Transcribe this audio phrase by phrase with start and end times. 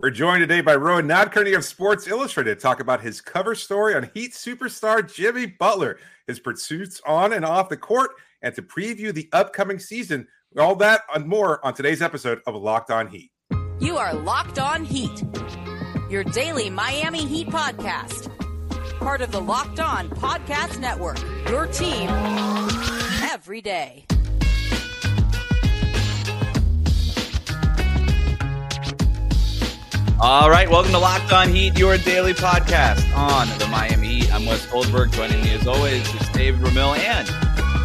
[0.00, 3.94] We're joined today by Rohan Nadkarni of Sports Illustrated to talk about his cover story
[3.94, 8.10] on Heat superstar Jimmy Butler, his pursuits on and off the court,
[8.42, 10.26] and to preview the upcoming season.
[10.58, 13.30] All that and more on today's episode of Locked On Heat.
[13.78, 15.22] You are Locked On Heat,
[16.10, 18.36] your daily Miami Heat podcast.
[18.98, 22.10] Part of the Locked On Podcast Network, your team
[23.22, 24.06] every day.
[30.26, 34.34] All right, welcome to Locked On Heat, your daily podcast on the Miami Heat.
[34.34, 35.12] I'm Wes Goldberg.
[35.12, 37.28] Joining me as always is David Ramil and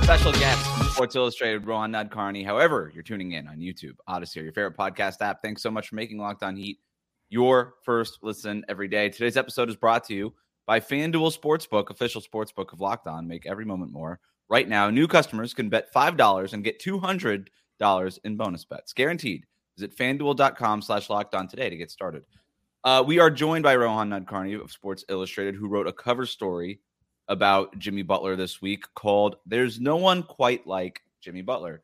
[0.05, 2.45] special guest Sports Illustrated, Rohan Nadkarni.
[2.45, 5.41] However, you're tuning in on YouTube, Audacy, your favorite podcast app.
[5.41, 6.79] Thanks so much for making Locked On Heat
[7.29, 9.09] your first listen every day.
[9.09, 10.33] Today's episode is brought to you
[10.65, 13.27] by FanDuel Sportsbook, official sportsbook of Locked On.
[13.27, 14.21] Make every moment more.
[14.49, 17.47] Right now, new customers can bet $5 and get $200
[18.23, 19.45] in bonus bets, guaranteed.
[19.79, 22.25] Visit fanduel.com slash locked on today to get started.
[22.83, 26.81] Uh, we are joined by Rohan Nadkarni of Sports Illustrated, who wrote a cover story
[27.29, 31.81] about Jimmy Butler this week called There's No One Quite Like Jimmy Butler.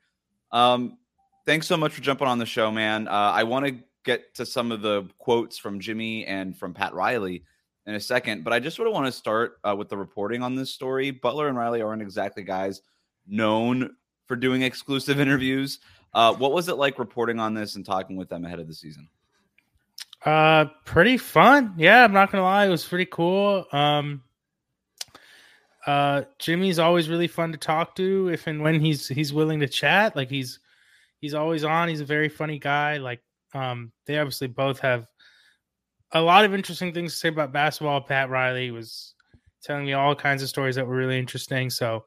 [0.51, 0.97] Um,
[1.45, 3.07] thanks so much for jumping on the show, man.
[3.07, 6.93] Uh, I want to get to some of the quotes from Jimmy and from Pat
[6.93, 7.45] Riley
[7.85, 10.43] in a second, but I just sort of want to start uh, with the reporting
[10.43, 11.11] on this story.
[11.11, 12.81] Butler and Riley aren't exactly guys
[13.25, 13.95] known
[14.27, 15.79] for doing exclusive interviews.
[16.15, 18.73] Uh, what was it like reporting on this and talking with them ahead of the
[18.73, 19.09] season?
[20.23, 21.73] Uh, pretty fun.
[21.77, 23.65] Yeah, I'm not gonna lie, it was pretty cool.
[23.73, 24.23] Um,
[25.85, 29.67] uh, Jimmy's always really fun to talk to if and when he's he's willing to
[29.67, 30.15] chat.
[30.15, 30.59] Like he's
[31.19, 31.89] he's always on.
[31.89, 32.97] He's a very funny guy.
[32.97, 33.21] Like
[33.53, 35.07] um, they obviously both have
[36.13, 37.99] a lot of interesting things to say about basketball.
[38.01, 39.13] Pat Riley was
[39.61, 41.69] telling me all kinds of stories that were really interesting.
[41.69, 42.05] So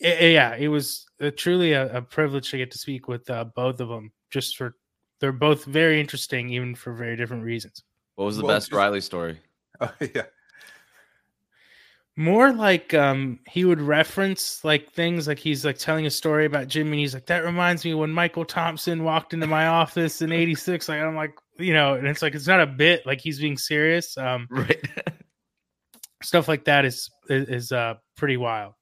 [0.00, 3.44] it, yeah, it was a, truly a, a, privilege to get to speak with uh,
[3.44, 4.12] both of them.
[4.30, 4.76] Just for
[5.20, 7.82] they're both very interesting, even for very different reasons.
[8.16, 9.40] What was the well, best just, Riley story?
[9.78, 10.22] Oh yeah,
[12.16, 16.66] more like um he would reference like things like he's like telling a story about
[16.66, 20.32] Jimmy and he's like that reminds me when Mychal Thompson walked into my office in
[20.32, 23.38] 86 like I'm like you know and it's like it's not a bit like he's
[23.38, 24.82] being serious um right
[26.22, 28.72] stuff like that is is, is uh pretty wild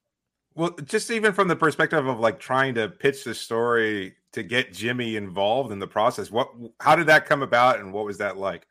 [0.55, 4.73] well, just even from the perspective of like trying to pitch the story to get
[4.73, 6.49] Jimmy involved in the process, what
[6.81, 8.67] how did that come about and what was that like?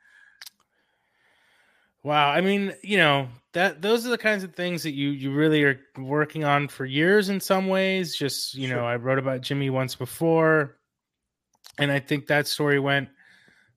[2.04, 5.32] Wow, I mean, you know, that those are the kinds of things that you you
[5.34, 8.16] really are working on for years in some ways.
[8.16, 8.78] Just, you sure.
[8.78, 10.78] know, I wrote about Jimmy once before
[11.78, 13.10] and I think that story went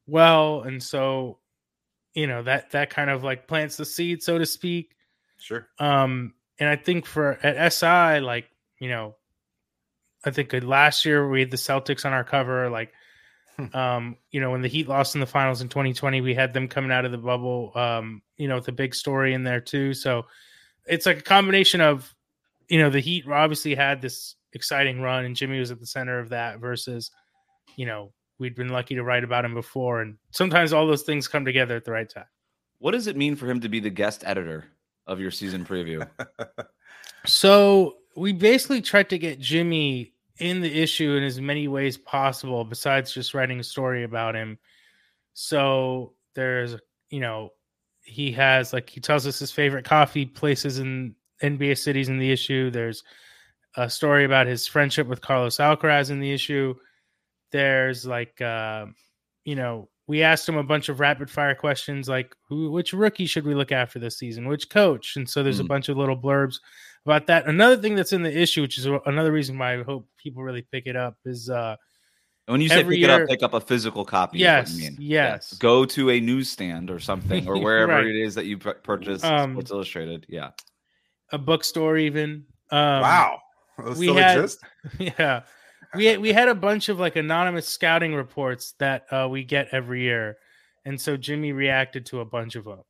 [0.06, 1.38] well and so
[2.15, 4.97] you know, that that kind of like plants the seed so to speak.
[5.38, 5.69] Sure.
[5.78, 9.17] Um and I think for at SI, like you know,
[10.25, 12.69] I think last year we had the Celtics on our cover.
[12.71, 12.93] Like,
[13.56, 13.75] hmm.
[13.77, 16.69] um, you know, when the Heat lost in the finals in 2020, we had them
[16.69, 17.72] coming out of the bubble.
[17.75, 19.94] Um, you know, with a big story in there too.
[19.94, 20.27] So
[20.87, 22.15] it's like a combination of,
[22.69, 26.19] you know, the Heat obviously had this exciting run, and Jimmy was at the center
[26.19, 26.59] of that.
[26.59, 27.11] Versus,
[27.77, 31.28] you know, we'd been lucky to write about him before, and sometimes all those things
[31.28, 32.27] come together at the right time.
[32.78, 34.67] What does it mean for him to be the guest editor
[35.06, 36.09] of your season preview?
[37.27, 42.65] so we basically tried to get Jimmy in the issue in as many ways possible,
[42.65, 44.59] besides just writing a story about him.
[45.34, 46.77] So there's,
[47.11, 47.50] you know,
[48.03, 52.31] he has like he tells us his favorite coffee places in NBA cities in the
[52.31, 52.71] issue.
[52.71, 53.03] There's
[53.77, 56.75] a story about his friendship with Carlos Alcaraz in the issue.
[57.53, 58.87] There's like, uh,
[59.44, 63.27] you know, we asked him a bunch of rapid fire questions like who which rookie
[63.27, 65.61] should we look after this season which coach and so there's mm.
[65.61, 65.69] a hmm.
[65.69, 66.61] bunch of little blurbs
[67.05, 70.06] about that another thing that's in the issue which is another reason why i hope
[70.17, 71.77] people really pick it up is uh
[72.47, 74.39] when you say pick year, it up, pick up a physical copy.
[74.39, 75.53] Yes, yes, yes.
[75.55, 78.06] Go to a newsstand or something, or wherever right.
[78.06, 80.27] it is that you purchase um, Sports Illustrated.
[80.28, 80.50] Yeah,
[81.33, 82.44] a bookstore even.
[82.71, 83.41] Um, wow,
[83.84, 84.61] Those we had, exist?
[84.99, 85.43] Yeah,
[85.95, 90.03] we we had a bunch of like anonymous scouting reports that uh, we get every
[90.03, 90.39] year,
[90.85, 92.81] and so Jimmy reacted to a bunch of them,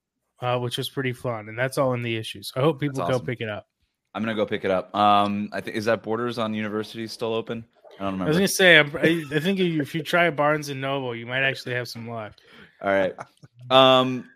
[0.40, 1.48] uh, which was pretty fun.
[1.48, 2.52] And that's all in the issues.
[2.52, 3.18] So I hope people awesome.
[3.18, 3.66] go pick it up.
[4.14, 4.94] I'm gonna go pick it up.
[4.94, 7.64] Um, I think is that Borders on University still open?
[7.98, 8.24] I don't remember.
[8.24, 11.42] I was gonna say, I, I think if you try Barnes and Noble, you might
[11.42, 12.32] actually have some luck.
[12.82, 13.14] All right.
[13.70, 14.28] Um,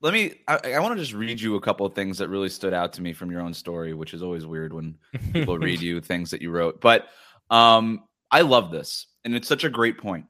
[0.00, 0.34] let me.
[0.46, 2.92] I, I want to just read you a couple of things that really stood out
[2.94, 4.96] to me from your own story, which is always weird when
[5.32, 6.80] people read you things that you wrote.
[6.80, 7.08] But
[7.50, 10.26] um, I love this, and it's such a great point.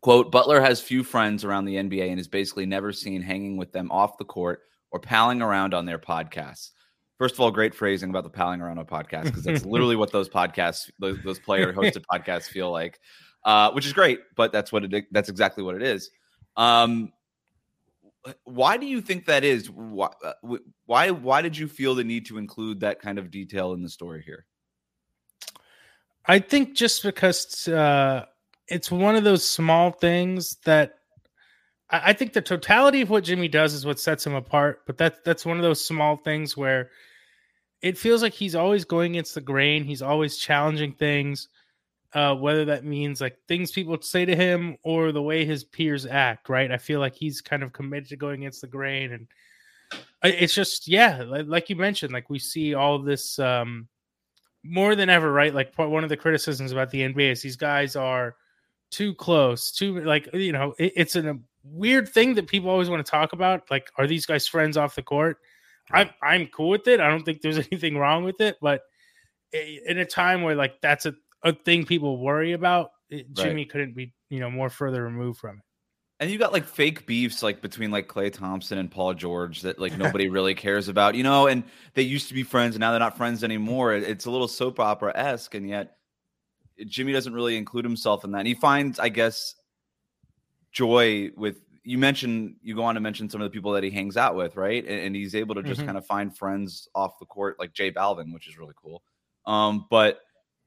[0.00, 3.72] Quote Butler has few friends around the NBA and is basically never seen hanging with
[3.72, 6.70] them off the court or palling around on their podcasts.
[7.18, 10.10] First of all, great phrasing about the palling around on podcast because that's literally what
[10.10, 12.98] those podcasts, those, those player hosted podcasts feel like,
[13.44, 14.20] uh, which is great.
[14.34, 16.10] But that's what it that's exactly what it is.
[16.56, 17.12] Um,
[18.44, 19.70] why do you think that is?
[19.70, 20.56] Why, uh,
[20.86, 23.88] why why did you feel the need to include that kind of detail in the
[23.88, 24.46] story here?
[26.26, 28.26] I think just because uh,
[28.68, 30.94] it's one of those small things that
[31.90, 34.82] I, I think the totality of what Jimmy does is what sets him apart.
[34.86, 36.90] But that's that's one of those small things where
[37.82, 39.84] it feels like he's always going against the grain.
[39.84, 41.48] He's always challenging things,
[42.14, 46.06] uh, whether that means like things people say to him or the way his peers
[46.06, 46.48] act.
[46.48, 46.70] Right?
[46.70, 49.26] I feel like he's kind of committed to going against the grain, and
[50.22, 53.38] it's just yeah, like, like you mentioned, like we see all this.
[53.40, 53.88] Um,
[54.62, 55.54] more than ever, right?
[55.54, 58.36] Like one of the criticisms about the NBA is these guys are
[58.90, 63.04] too close, too like you know, it, it's a weird thing that people always want
[63.04, 63.70] to talk about.
[63.70, 65.38] Like, are these guys friends off the court?
[65.90, 67.00] I'm I'm cool with it.
[67.00, 68.82] I don't think there's anything wrong with it, but
[69.52, 73.70] in a time where like that's a, a thing people worry about, it, Jimmy right.
[73.70, 75.64] couldn't be you know more further removed from it.
[76.22, 79.80] And you got like fake beefs like between like Klay Thompson and Paul George that
[79.80, 81.64] like nobody really cares about, you know, and
[81.94, 83.92] they used to be friends and now they're not friends anymore.
[83.92, 85.96] It's a little soap opera esque, and yet
[86.86, 88.38] Jimmy doesn't really include himself in that.
[88.38, 89.56] And he finds, I guess,
[90.70, 93.90] joy with you mentioned you go on to mention some of the people that he
[93.90, 94.86] hangs out with, right?
[94.86, 95.86] And, and he's able to just mm-hmm.
[95.86, 99.02] kind of find friends off the court, like J Balvin, which is really cool.
[99.44, 100.20] Um, but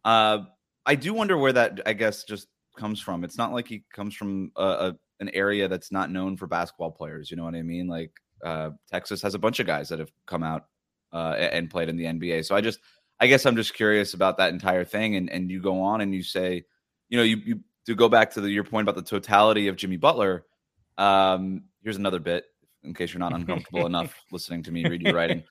[0.04, 0.40] uh,
[0.86, 3.24] I do wonder where that I guess just comes from.
[3.24, 6.92] It's not like he comes from a, a an area that's not known for basketball
[6.92, 7.32] players.
[7.32, 7.88] You know what I mean?
[7.88, 8.12] Like
[8.44, 10.66] uh, Texas has a bunch of guys that have come out
[11.14, 12.46] uh, and played in the NBA.
[12.46, 12.80] So I just,
[13.20, 15.16] I guess I'm just curious about that entire thing.
[15.16, 16.66] And and you go on and you say,
[17.10, 19.76] you know, you you to go back to the, your point about the totality of
[19.76, 20.46] Jimmy Butler.
[20.98, 22.46] Um, here's another bit
[22.84, 25.44] in case you're not uncomfortable enough listening to me read your writing.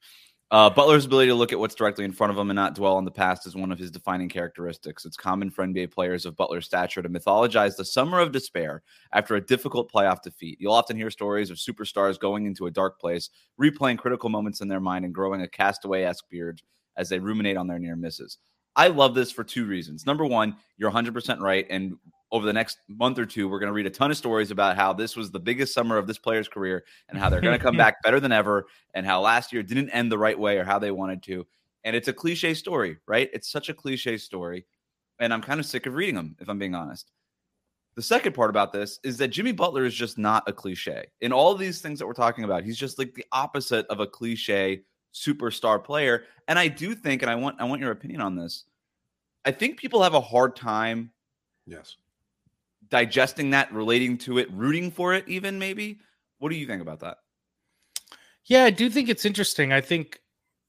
[0.54, 2.94] Uh, Butler's ability to look at what's directly in front of him and not dwell
[2.94, 5.04] on the past is one of his defining characteristics.
[5.04, 9.34] It's common for NBA players of Butler's stature to mythologize the summer of despair after
[9.34, 10.58] a difficult playoff defeat.
[10.60, 13.30] You'll often hear stories of superstars going into a dark place,
[13.60, 16.62] replaying critical moments in their mind, and growing a castaway esque beard
[16.96, 18.38] as they ruminate on their near misses.
[18.76, 20.06] I love this for two reasons.
[20.06, 21.66] Number one, you're 100% right.
[21.68, 21.96] And
[22.32, 24.76] over the next month or two, we're going to read a ton of stories about
[24.76, 27.62] how this was the biggest summer of this player's career and how they're going to
[27.62, 30.64] come back better than ever and how last year didn't end the right way or
[30.64, 31.46] how they wanted to.
[31.84, 33.30] And it's a cliche story, right?
[33.32, 34.66] It's such a cliche story.
[35.20, 37.12] And I'm kind of sick of reading them, if I'm being honest.
[37.94, 41.06] The second part about this is that Jimmy Butler is just not a cliche.
[41.20, 44.06] In all these things that we're talking about, he's just like the opposite of a
[44.06, 44.82] cliche
[45.14, 46.24] superstar player.
[46.48, 48.64] And I do think, and I want I want your opinion on this.
[49.44, 51.12] I think people have a hard time
[51.66, 51.96] yes
[52.90, 55.98] digesting that, relating to it, rooting for it, even maybe.
[56.38, 57.18] What do you think about that?
[58.46, 59.72] Yeah, I do think it's interesting.
[59.72, 60.20] I think,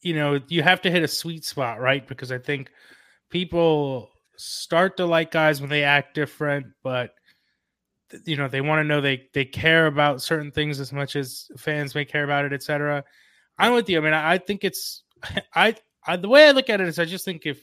[0.02, 2.08] you know, you have to hit a sweet spot, right?
[2.08, 2.70] Because I think
[3.30, 7.12] people start to like guys when they act different, but
[8.26, 11.50] you know, they want to know they they care about certain things as much as
[11.58, 13.04] fans may care about it, etc.
[13.58, 13.98] I'm with you.
[13.98, 15.04] I mean, I, I think it's
[15.56, 15.76] I,
[16.06, 17.60] I the way I look at it is I just think if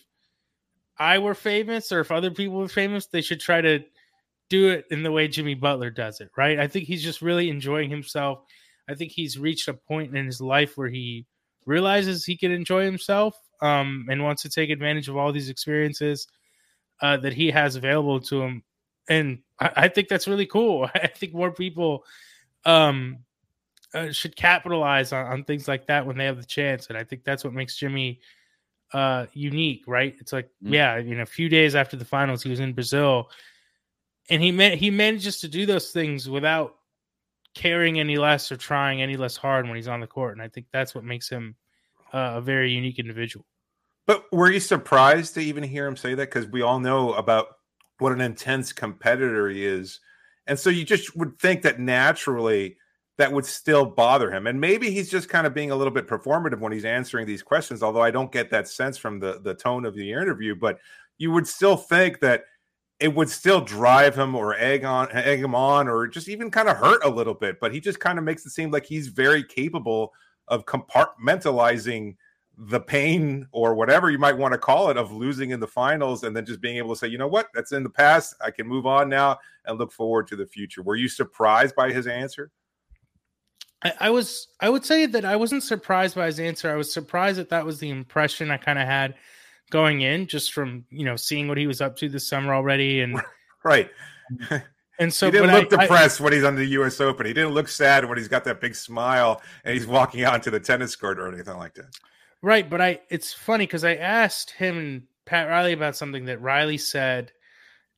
[0.98, 3.80] I were famous or if other people were famous, they should try to
[4.52, 6.58] do it in the way Jimmy Butler does it, right?
[6.58, 8.44] I think he's just really enjoying himself.
[8.86, 11.24] I think he's reached a point in his life where he
[11.64, 16.26] realizes he can enjoy himself um, and wants to take advantage of all these experiences
[17.00, 18.62] uh, that he has available to him.
[19.08, 20.86] And I, I think that's really cool.
[20.94, 22.04] I think more people
[22.66, 23.20] um,
[23.94, 26.88] uh, should capitalize on, on, things like that when they have the chance.
[26.88, 28.20] And I think that's what makes Jimmy
[28.92, 30.14] uh, unique, right?
[30.20, 30.74] It's like, mm-hmm.
[30.74, 33.30] yeah, you know, a few days after the finals, he was in Brazil
[34.30, 36.76] and he man- he manages to do those things without
[37.54, 40.48] caring any less or trying any less hard when he's on the court, and I
[40.48, 41.56] think that's what makes him
[42.12, 43.44] uh, a very unique individual.
[44.06, 46.30] But were you surprised to even hear him say that?
[46.30, 47.46] Because we all know about
[47.98, 50.00] what an intense competitor he is,
[50.46, 52.76] and so you just would think that naturally
[53.18, 54.46] that would still bother him.
[54.46, 57.42] And maybe he's just kind of being a little bit performative when he's answering these
[57.42, 60.54] questions, although I don't get that sense from the the tone of the interview.
[60.54, 60.78] But
[61.18, 62.44] you would still think that
[63.02, 66.68] it would still drive him or egg on egg him on or just even kind
[66.68, 69.08] of hurt a little bit but he just kind of makes it seem like he's
[69.08, 70.12] very capable
[70.48, 72.14] of compartmentalizing
[72.58, 76.22] the pain or whatever you might want to call it of losing in the finals
[76.22, 77.48] and then just being able to say you know what?
[77.54, 78.34] That's in the past.
[78.40, 80.82] I can move on now and look forward to the future.
[80.82, 82.50] Were you surprised by his answer?
[83.98, 86.70] I, was i would say that i wasn't surprised by his answer.
[86.70, 89.14] I was surprised that that was the impression i kind of had
[89.72, 93.00] going in just from you know seeing what he was up to this summer already.
[93.00, 93.20] And
[93.64, 93.90] right.
[95.00, 97.26] and so he didn't look I, depressed I, when he's on the us open.
[97.26, 100.50] He didn't look sad when he's got that big smile and he's walking out into
[100.52, 101.96] the tennis court or anything like that.
[102.40, 106.40] Right but i it's funny because i asked him and pat riley about something that
[106.40, 107.30] riley said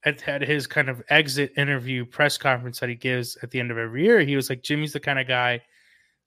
[0.05, 3.71] at, at his kind of exit interview press conference that he gives at the end
[3.71, 5.61] of every year, he was like, Jimmy's the kind of guy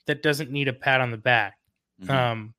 [0.08, 1.56] that doesn't need a pat on the back.
[2.04, 2.10] Mhm.
[2.10, 2.54] Um,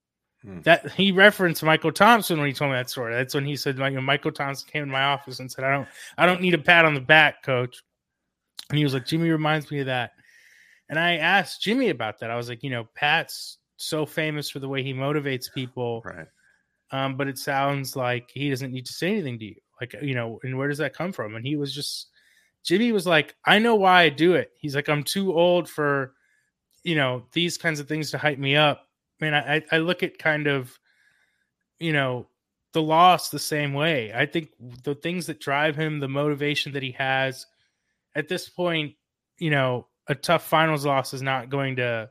[0.49, 0.61] Hmm.
[0.62, 3.12] that he referenced Mychal Thompson when he told me that story.
[3.14, 6.25] That's when he said, Mychal Thompson came to my office and said, I don't, I
[6.25, 7.83] don't need a pat on the back, coach.
[8.71, 10.12] And he was like, Jimmy reminds me of that.
[10.88, 12.31] And I asked Jimmy about that.
[12.31, 16.26] I was like, you know, Pat's so famous for the way he motivates people, Right.
[16.93, 19.57] um, but it sounds like he doesn't need to say anything to you.
[19.81, 21.37] Like, you know, and where does that come from?
[21.37, 22.09] And he was just,
[22.64, 24.50] Jimmy was like, I know why I do it.
[24.59, 26.14] He's like, I'm too old for,
[26.83, 28.88] you know, these kinds of things to hype me up.
[29.20, 30.78] Man, I, I look at kind of,
[31.78, 32.28] you know,
[32.72, 34.12] the loss the same way.
[34.14, 34.50] I think
[34.84, 37.46] the things that drive him, the motivation that he has
[38.14, 38.94] at this point,
[39.38, 42.10] you know, a tough finals loss is not going to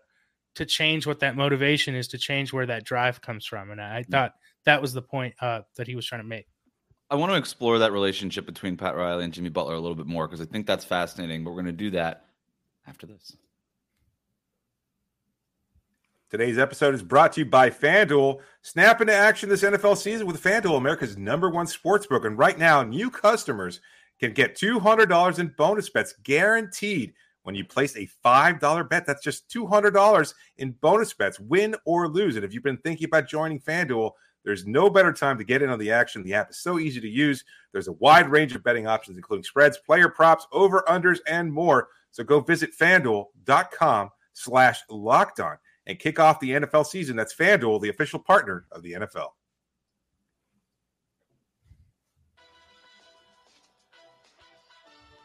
[0.55, 3.69] to change what that motivation is to change where that drive comes from.
[3.69, 4.33] And I thought
[4.65, 6.47] that was the point uh, that he was trying to make.
[7.11, 10.07] I want to explore that relationship between Pat Riley and Jimmy Butler a little bit
[10.07, 11.43] more because I think that's fascinating.
[11.43, 12.25] But we're going to do that
[12.87, 13.37] after this.
[16.29, 18.41] Today's episode is brought to you by FanDuel.
[18.61, 22.25] Snap into action this NFL season with FanDuel, America's number one sportsbook.
[22.25, 23.79] And right now, new customers
[24.19, 29.05] can get $200 in bonus bets guaranteed when you place a $5 bet.
[29.05, 32.35] That's just $200 in bonus bets, win or lose.
[32.35, 34.11] And if you've been thinking about joining FanDuel,
[34.43, 36.23] there's no better time to get in on the action.
[36.23, 37.45] The app is so easy to use.
[37.71, 41.87] There's a wide range of betting options, including spreads, player props, over-unders, and more.
[42.11, 45.57] So go visit fanduel.com slash locked on
[45.87, 47.15] and kick off the NFL season.
[47.15, 49.29] That's FanDuel, the official partner of the NFL.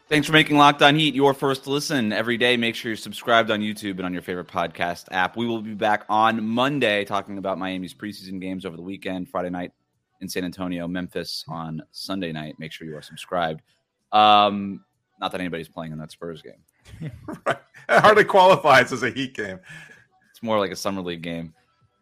[0.09, 2.57] Thanks for making Locked On Heat your first listen every day.
[2.57, 5.37] Make sure you're subscribed on YouTube and on your favorite podcast app.
[5.38, 9.49] We will be back on Monday talking about Miami's preseason games over the weekend, Friday
[9.49, 9.73] night
[10.21, 12.57] in San Antonio, Memphis on Sunday night.
[12.59, 13.62] Make sure you are subscribed.
[14.12, 14.85] Um,
[15.19, 17.11] not that anybody's playing in that Spurs game.
[17.47, 17.57] right.
[17.88, 19.61] It hardly qualifies as a Heat game.
[20.42, 21.54] More like a summer league game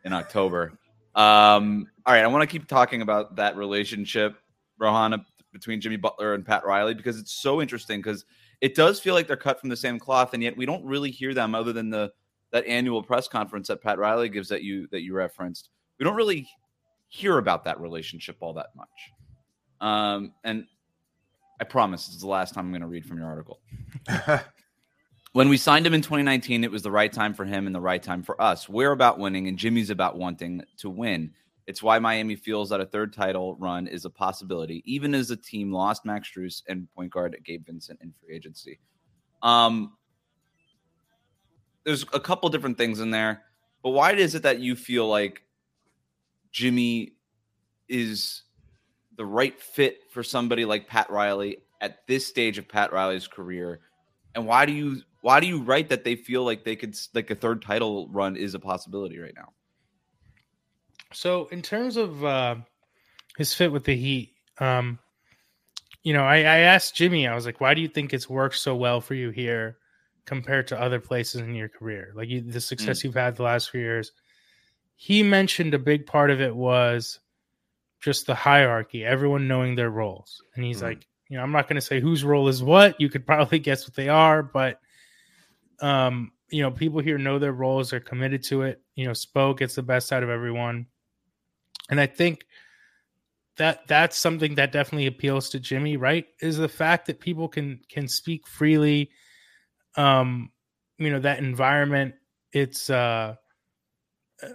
[0.04, 0.73] in October.
[1.14, 4.37] Um, all right, I want to keep talking about that relationship,
[4.78, 8.25] Rohan, between Jimmy Butler and Pat Riley because it's so interesting because
[8.61, 11.11] it does feel like they're cut from the same cloth, and yet we don't really
[11.11, 12.12] hear them other than the
[12.52, 15.70] that annual press conference that Pat Riley gives that you that you referenced.
[15.99, 16.49] We don't really
[17.09, 18.88] hear about that relationship all that much.
[19.80, 20.66] Um, and
[21.61, 23.61] I promise this is the last time I'm going to read from your article.
[25.32, 27.80] When we signed him in 2019, it was the right time for him and the
[27.80, 28.68] right time for us.
[28.68, 31.32] We're about winning, and Jimmy's about wanting to win.
[31.68, 35.37] It's why Miami feels that a third title run is a possibility, even as the
[35.37, 38.80] team lost Max Strus and point guard Gabe Vincent in free agency.
[39.40, 39.92] Um,
[41.84, 43.42] there's a couple different things in there,
[43.84, 45.44] but why is it that you feel like
[46.50, 47.12] Jimmy
[47.88, 48.42] is
[49.16, 53.78] the right fit for somebody like Pat Riley at this stage of Pat Riley's career?
[54.34, 57.31] And why do you why do you write that they feel like they could like
[57.31, 59.53] a third title run is a possibility right now?
[61.12, 62.57] So in terms of uh,
[63.37, 64.99] his fit with the Heat, um,
[66.03, 68.57] you know, I, I asked Jimmy, I was like, why do you think it's worked
[68.57, 69.77] so well for you here
[70.25, 72.12] compared to other places in your career?
[72.15, 74.12] Like you, the success you've had the last few years.
[74.97, 77.21] He mentioned a big part of it was
[78.00, 80.43] just the hierarchy, everyone knowing their roles.
[80.55, 80.85] And he's Mm.
[80.85, 83.00] like, you know, I'm not going to say whose role is what.
[83.00, 84.81] You could probably guess what they are, but
[85.80, 88.82] um, you know, people here know their roles, they're committed to it.
[88.94, 90.87] You know, Spo gets the best out of everyone.
[91.90, 92.44] And I think
[93.56, 96.26] that that's something that definitely appeals to Jimmy, right?
[96.40, 99.10] Is the fact that people can can speak freely.
[99.96, 100.50] Um,
[100.99, 102.14] you know, that environment,
[102.52, 103.34] it's uh
[104.42, 104.49] uh,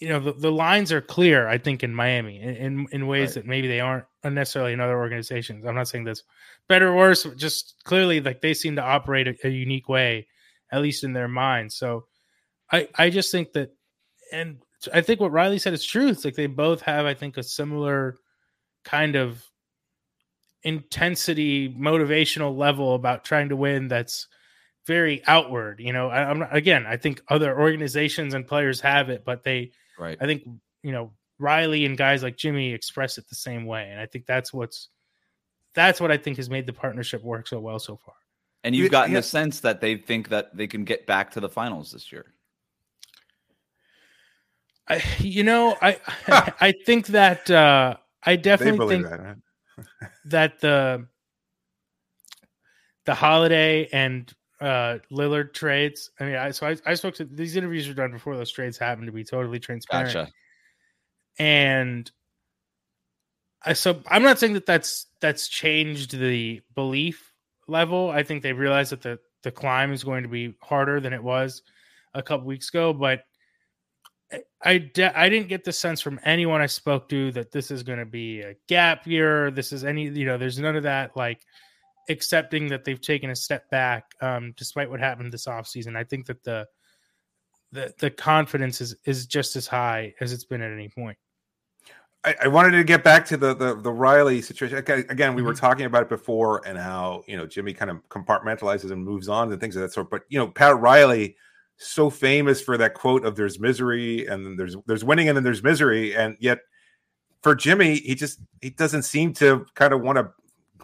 [0.00, 3.30] you know, the, the lines are clear, I think, in Miami in, in, in ways
[3.30, 3.34] Right.
[3.36, 5.64] that maybe they aren't necessarily in other organizations.
[5.64, 6.22] I'm not saying that's
[6.68, 10.28] better or worse, just clearly like they seem to operate a, a unique way,
[10.70, 11.74] at least in their minds.
[11.76, 12.06] So
[12.70, 13.74] I I just think that
[14.32, 14.58] and
[14.92, 16.08] I think what Riley said is true.
[16.08, 18.16] It's like they both have, I think, a similar
[18.84, 19.44] kind of
[20.62, 23.88] intensity, motivational level about trying to win.
[23.88, 24.26] That's
[24.86, 25.80] very outward.
[25.80, 29.42] You know, I, I'm not, again, I think other organizations and players have it, but
[29.42, 30.16] they, Right.
[30.18, 30.44] I think,
[30.82, 34.26] you know, Riley and guys like Jimmy express it the same way, and I think
[34.26, 34.88] that's what's
[35.74, 38.14] that's what I think has made the partnership work so well so far.
[38.62, 39.20] And you've gotten yeah.
[39.20, 42.26] the sense that they think that they can get back to the finals this year.
[44.86, 45.98] I, you know, I
[46.60, 49.20] I think that uh, I definitely think that.
[49.20, 50.08] Huh?
[50.26, 51.06] that the
[53.06, 56.10] the holiday and uh Lillard trades.
[56.20, 58.76] I mean, I so I, I spoke to these interviews were done before those trades
[58.76, 60.12] happened to be totally transparent.
[60.12, 60.32] Gotcha.
[61.38, 62.10] And
[63.64, 67.29] I so I'm not saying that that's that's changed the belief
[67.70, 68.10] level.
[68.10, 71.22] I think they realized that the the climb is going to be harder than it
[71.22, 71.62] was
[72.14, 73.24] a couple weeks ago, but
[74.62, 77.82] I de- I didn't get the sense from anyone I spoke to that this is
[77.82, 79.50] going to be a gap year.
[79.50, 80.38] This is any you know.
[80.38, 81.40] There's none of that like
[82.08, 85.96] accepting that they've taken a step back um, despite what happened this offseason.
[85.96, 86.66] I think that the
[87.72, 91.18] the the confidence is is just as high as it's been at any point.
[92.24, 95.34] I, I wanted to get back to the the, the Riley situation again.
[95.34, 95.46] We mm-hmm.
[95.46, 99.28] were talking about it before and how you know Jimmy kind of compartmentalizes and moves
[99.28, 100.10] on and things of that sort.
[100.10, 101.36] But you know Pat Riley
[101.76, 105.44] so famous for that quote of "There's misery and then there's there's winning and then
[105.44, 106.58] there's misery," and yet
[107.42, 110.30] for Jimmy, he just he doesn't seem to kind of want to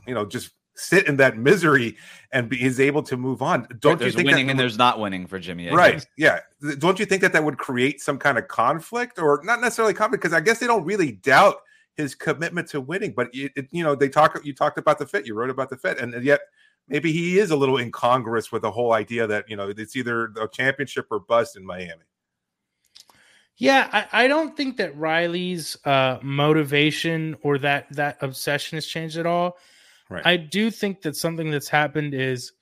[0.06, 1.96] you know just sit in that misery
[2.32, 3.66] and be is able to move on.
[3.80, 5.70] Don't there's you think winning and would, there's not winning for Jimmy?
[5.70, 5.92] I right?
[5.94, 6.06] Guess.
[6.16, 6.40] Yeah.
[6.78, 10.22] Don't you think that that would create some kind of conflict, or not necessarily conflict?
[10.22, 11.56] Because I guess they don't really doubt
[11.96, 14.38] his commitment to winning, but it, it, you know they talk.
[14.44, 15.26] You talked about the fit.
[15.26, 16.40] You wrote about the fit, and, and yet
[16.88, 20.32] maybe he is a little incongruous with the whole idea that you know it's either
[20.40, 22.04] a championship or bust in Miami.
[23.58, 29.16] Yeah, I, I don't think that Riley's uh, motivation or that that obsession has changed
[29.16, 29.56] at all.
[30.08, 30.24] Right.
[30.24, 32.52] I do think that something that's happened is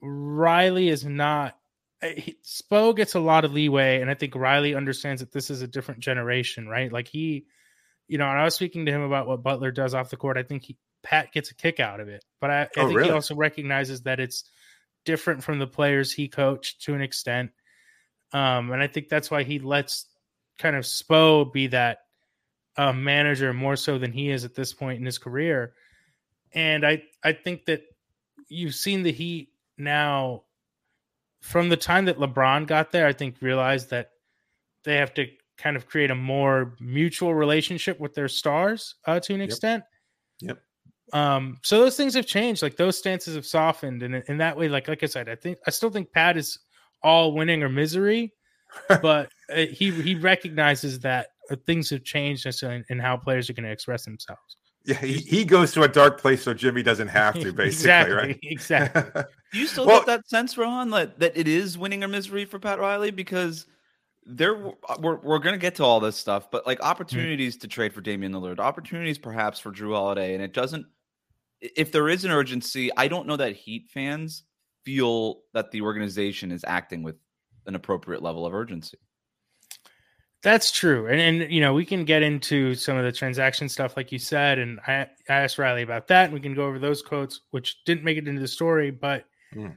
[0.00, 1.56] Riley is not.
[2.02, 5.50] Eh, he, Spo gets a lot of leeway, and I think Riley understands that this
[5.50, 6.92] is a different generation, right?
[6.92, 7.46] Like he,
[8.08, 10.36] you know, and I was speaking to him about what Butler does off the court.
[10.36, 12.96] I think he, Pat gets a kick out of it, but I, I oh, think
[12.96, 13.08] really?
[13.08, 14.44] he also recognizes that it's
[15.04, 17.52] different from the players he coached to an extent,
[18.32, 20.06] um, and I think that's why he lets
[20.58, 21.98] kind of Spo be that
[22.76, 25.74] uh, manager more so than he is at this point in his career
[26.54, 27.82] and I I think that
[28.48, 30.44] you've seen the Heat now
[31.40, 33.06] from the time that LeBron got there.
[33.06, 34.10] I think realized that
[34.84, 35.26] they have to
[35.58, 39.48] kind of create a more mutual relationship with their stars uh, to an yep.
[39.48, 39.84] extent.
[40.40, 40.58] Yep.
[41.12, 42.62] Um, so those things have changed.
[42.62, 45.58] Like those stances have softened, and in that way, like like I said, I think
[45.66, 46.58] I still think Pat is
[47.02, 48.32] all winning or misery,
[48.88, 53.52] but uh, he he recognizes that uh, things have changed in, in how players are
[53.52, 54.56] going to express themselves.
[54.84, 58.14] Yeah, he, he goes to a dark place so Jimmy doesn't have to, basically, exactly,
[58.14, 58.38] right?
[58.42, 59.22] Exactly.
[59.52, 62.44] Do you still well, get that sense, Rohan, that, that it is winning or misery
[62.44, 63.10] for Pat Riley?
[63.10, 63.66] Because
[64.26, 64.56] there
[64.98, 67.60] we're, we're going to get to all this stuff, but like opportunities mm-hmm.
[67.62, 70.86] to trade for Damian Lillard, opportunities perhaps for Jrue Holiday, and it doesn't.
[71.60, 74.42] If there is an urgency, I don't know that Heat fans
[74.84, 77.16] feel that the organization is acting with
[77.66, 78.98] an appropriate level of urgency.
[80.44, 83.96] That's true, and and you know we can get into some of the transaction stuff,
[83.96, 86.78] like you said, and I, I asked Riley about that, and we can go over
[86.78, 89.74] those quotes, which didn't make it into the story, but mm.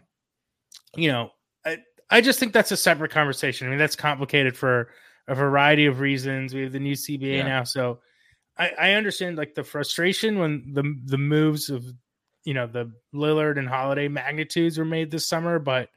[0.97, 1.29] you know,
[1.65, 1.77] I
[2.09, 3.65] I just think that's a separate conversation.
[3.65, 4.89] I mean, that's complicated for
[5.29, 6.53] a variety of reasons.
[6.53, 7.47] We have the new CBA yeah.
[7.47, 8.01] now, so
[8.57, 11.85] I, I understand like the frustration when the the moves of
[12.43, 15.87] you know the Lillard and Holiday magnitudes were made this summer, but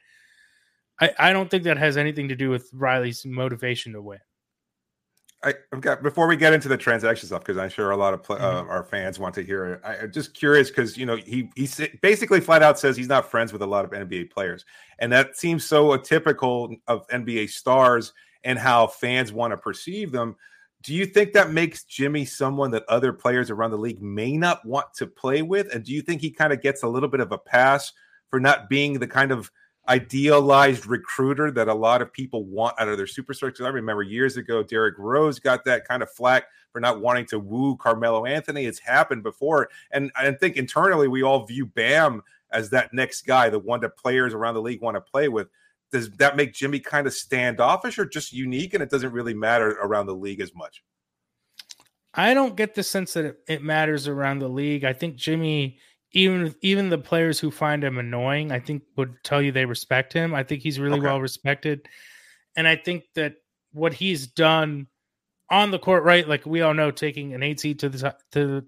[1.01, 4.19] I I don't think that has anything to do with Riley's motivation to win.
[5.43, 8.13] I, have got before we get into the transaction stuff because I'm sure a lot
[8.13, 8.43] of mm-hmm.
[8.43, 9.81] uh, our fans want to hear it.
[9.83, 11.67] I, am just curious because you know he he
[12.01, 14.65] basically flat out says he's not friends with a lot of NBA players,
[14.99, 20.35] and that seems so atypical of NBA stars and how fans want to perceive them.
[20.83, 24.65] Do you think that makes Jimmy someone that other players around the league may not
[24.65, 25.73] want to play with?
[25.73, 27.93] And do you think he kind of gets a little bit of a pass
[28.29, 29.51] for not being the kind of
[29.87, 33.63] idealized recruiter that a lot of people want out of their superstars.
[33.63, 37.39] I remember years ago, Derrick Rose got that kind of flack for not wanting to
[37.39, 38.65] woo Carmelo Anthony.
[38.65, 39.69] It's happened before.
[39.91, 43.97] And I think internally we all view Bam as that next guy, the one that
[43.97, 45.47] players around the league want to play with.
[45.91, 49.71] Does that make Jimmy kind of standoffish or just unique and it doesn't really matter
[49.81, 50.83] around the league as much?
[52.13, 54.83] I don't get the sense that it matters around the league.
[54.83, 55.79] I think Jimmy
[56.13, 60.11] even even the players who find him annoying, I think would tell you they respect
[60.13, 60.33] him.
[60.33, 61.07] I think he's really okay.
[61.07, 61.87] well respected,
[62.55, 63.35] and I think that
[63.71, 64.87] what he's done
[65.49, 66.27] on the court, right?
[66.27, 68.65] Like we all know, taking an eight seed to the to the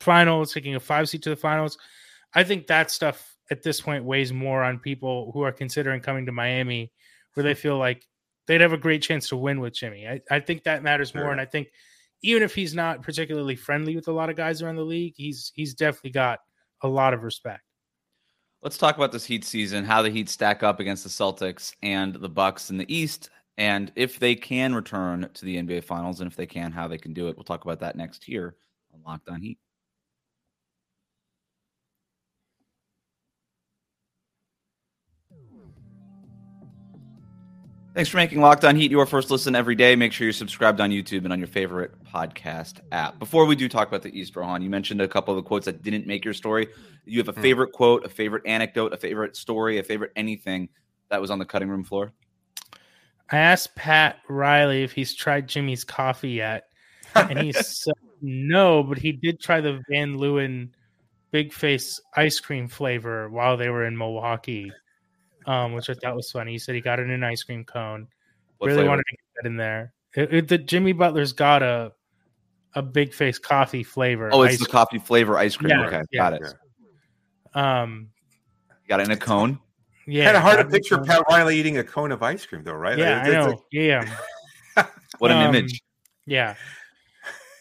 [0.00, 1.78] finals, taking a five seed to the finals.
[2.34, 6.26] I think that stuff at this point weighs more on people who are considering coming
[6.26, 6.92] to Miami,
[7.34, 8.04] where they feel like
[8.46, 10.08] they'd have a great chance to win with Jimmy.
[10.08, 11.68] I, I think that matters more, and I think
[12.22, 15.52] even if he's not particularly friendly with a lot of guys around the league, he's
[15.54, 16.40] he's definitely got
[16.82, 17.62] a lot of respect.
[18.62, 22.14] Let's talk about this Heat season, how the Heat stack up against the Celtics and
[22.14, 26.30] the Bucks in the East, and if they can return to the NBA Finals, and
[26.30, 27.36] if they can, how they can do it.
[27.36, 28.56] We'll talk about that next here
[28.92, 29.58] on Locked On Heat.
[37.92, 39.96] Thanks for making Locked On Heat your first listen every day.
[39.96, 43.18] Make sure you're subscribed on YouTube and on your favorite podcast app.
[43.18, 45.66] Before we do talk about the East, Rohan, you mentioned a couple of the quotes
[45.66, 46.68] that didn't make your story.
[47.04, 47.42] You have a Hmm.
[47.42, 50.68] favorite quote, a favorite anecdote, a favorite story, a favorite anything
[51.08, 52.12] that was on the cutting room floor?
[53.32, 56.64] I asked Pat Riley if he's tried Jimmy's coffee yet,
[57.16, 60.70] and he said no, but he did try the Van Leeuwen
[61.32, 64.70] Big Face ice cream flavor while they were in Milwaukee,
[65.46, 66.52] um, which I thought was funny.
[66.52, 68.06] He said he got it in an ice cream cone.
[68.58, 68.90] What really flavor?
[68.90, 69.92] wanted to get that in there.
[70.14, 71.92] It, it- the Jimmy Butler's got a
[72.74, 74.30] a Big Face coffee flavor.
[74.32, 75.70] Oh, it's ice the coffee flavor ice cream.
[75.70, 76.18] Yeah, okay, yeah.
[76.30, 76.54] got it.
[77.54, 78.10] Um,
[78.88, 79.58] Got it in a cone.
[80.06, 80.72] yeah, kind of hard to got it.
[80.74, 82.98] picture Pat Riley eating a cone of ice cream, though, right?
[82.98, 83.50] Yeah, Like, I know.
[83.50, 84.16] it's yeah.
[85.18, 85.80] What an Um, image.
[86.26, 86.54] Yeah.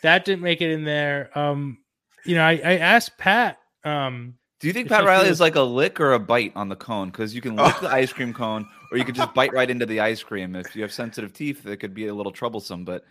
[0.02, 1.30] That didn't make it in there.
[1.38, 1.80] Um,
[2.26, 5.62] you know, I, I asked Pat, um, Do you think Pat Riley is like a
[5.62, 7.10] lick or a bite on the cone?
[7.10, 7.82] Because you can lick Oh.
[7.84, 10.56] the ice cream cone, or you could just bite right into the ice cream.
[10.56, 12.84] If you have sensitive teeth, it could be a little troublesome.
[12.84, 13.04] But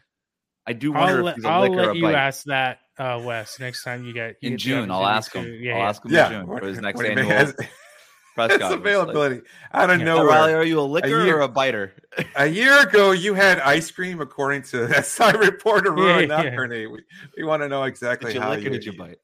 [0.67, 2.15] I do wonder I'll if let, he's a I'll lick or let a you bite.
[2.15, 5.47] ask that, uh, Wes, next time you get you in get June, I'll ask him.
[5.59, 5.89] Yeah, I'll yeah.
[5.89, 6.27] ask him yeah.
[6.27, 7.67] in June for his next annual has- press
[8.53, 8.75] It's conference.
[8.75, 9.41] availability
[9.73, 10.05] out of Yeah.
[10.05, 10.27] Pat nowhere.
[10.27, 11.95] Riley, are you a licker year- or a biter?
[12.37, 16.43] A year ago, you had ice cream, according to that side reporter, Yeah, Ruin yeah.
[16.43, 16.71] Nocturne.
[16.93, 17.03] We,
[17.39, 19.17] we want to know exactly Did you how lick or did you bite?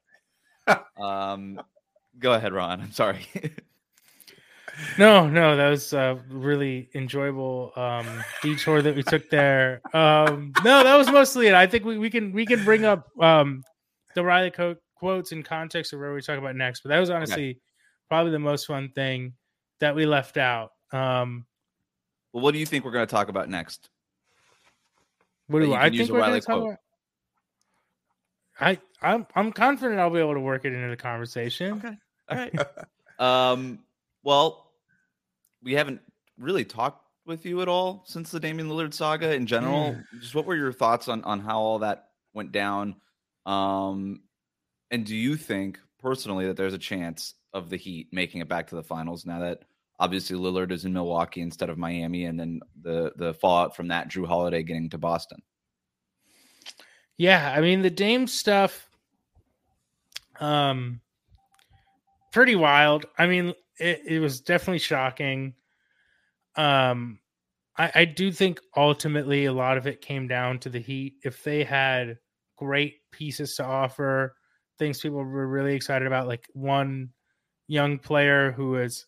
[0.98, 1.60] um,
[2.18, 2.80] go ahead, Ron.
[2.80, 3.26] I'm sorry.
[4.98, 9.80] No, no, that was a really enjoyable um, detour that we took there.
[9.92, 11.54] Um, no, that was mostly it.
[11.54, 13.62] I think we, we can we can bring up um,
[14.14, 17.10] the Riley co- quotes in context of where we talk about next, but that was
[17.10, 17.60] honestly
[18.08, 19.34] probably the most fun thing
[19.80, 20.70] that we left out.
[20.92, 21.46] Um,
[22.32, 23.88] well, what do you think we're going to talk about next?
[25.46, 26.76] what do you I think we're going to talk about?
[28.60, 31.74] I I'm I'm confident I'll be able to work it into the conversation.
[31.84, 31.96] Okay.
[32.28, 32.54] All right.
[33.18, 33.80] um,
[34.22, 34.70] well,
[35.62, 36.00] we haven't
[36.38, 39.96] really talked with you at all since the Damian Lillard saga in general.
[40.20, 42.96] Just what were your thoughts on on how all that went down?
[43.46, 44.22] Um,
[44.90, 48.68] and do you think personally that there's a chance of the Heat making it back
[48.68, 49.64] to the finals now that
[49.98, 54.08] obviously Lillard is in Milwaukee instead of Miami, and then the the fallout from that
[54.08, 55.42] Jrue Holiday getting to Boston?
[57.16, 58.88] Yeah, I mean the Dame stuff
[60.40, 61.00] um
[62.34, 63.06] pretty wild.
[63.16, 65.54] I mean it, it was definitely shocking.
[66.56, 67.20] Um
[67.76, 71.14] I, I do think ultimately a lot of it came down to the Heat.
[71.24, 72.18] If they had
[72.56, 74.36] great pieces to offer,
[74.78, 77.10] things people were really excited about, like one
[77.66, 79.06] young player who is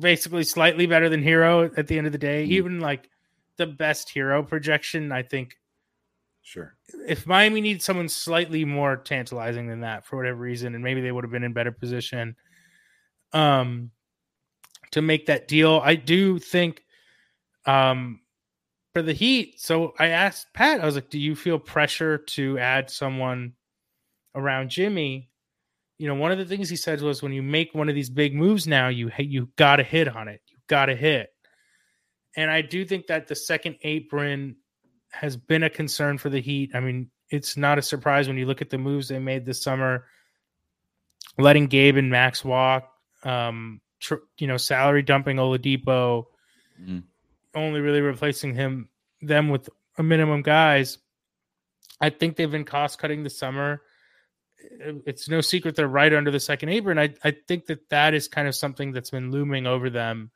[0.00, 2.50] basically slightly better than Herro at the end of the day, Mhm.
[2.50, 3.08] even like
[3.56, 5.56] the best Herro projection, I think
[6.42, 6.74] Sure.
[7.06, 11.12] if Miami needs someone slightly more tantalizing than that for whatever reason, and maybe they
[11.12, 12.34] would have been in better position
[13.32, 13.90] um
[14.92, 15.80] to make that deal.
[15.82, 16.82] I do think
[17.66, 18.20] um
[18.92, 22.58] for the Heat, so I asked Pat, I was like, do you feel pressure to
[22.58, 23.54] add someone
[24.34, 25.30] around Jimmy?
[25.96, 28.10] You know, one of the things he said was when you make one of these
[28.10, 30.42] big moves now, you you got to hit on it.
[30.48, 31.30] You got to hit.
[32.36, 34.56] And I do think that the second apron
[35.10, 36.72] has been a concern for the Heat.
[36.74, 39.62] I mean, it's not a surprise when you look at the moves they made this
[39.62, 40.06] summer,
[41.38, 42.91] letting Gabe and Max walk,
[43.22, 46.26] um, tr- you know, salary dumping Oladipo,
[46.80, 47.04] Mhm.
[47.54, 48.88] only really replacing him
[49.20, 50.98] them with a minimum guys.
[52.00, 53.82] I think they've been cost cutting this summer.
[55.06, 56.98] It's no secret they're right under the second apron.
[56.98, 60.30] I I think that that is kind of something that's been looming over them,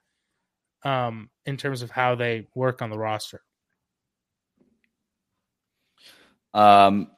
[0.84, 3.42] um, in terms of how they work on the roster.
[6.54, 7.10] Um,